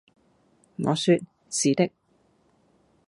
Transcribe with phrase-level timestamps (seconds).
[0.83, 1.91] 」我説「是的。」